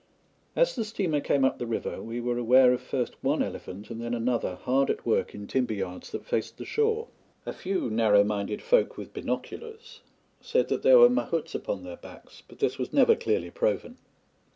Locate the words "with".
8.97-9.13